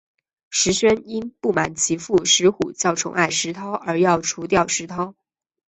[0.49, 5.13] 石宣因不满其父石虎较宠爱石韬而要除掉石韬。